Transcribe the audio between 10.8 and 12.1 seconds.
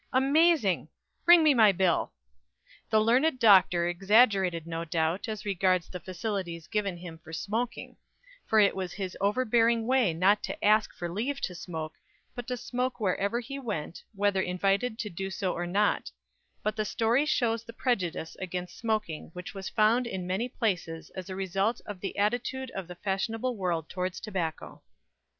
for leave to smoke,